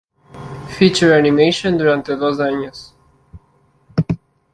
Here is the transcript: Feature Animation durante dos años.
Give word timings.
Feature 0.67 1.13
Animation 1.13 1.77
durante 1.77 2.15
dos 2.15 2.39
años. 2.39 2.95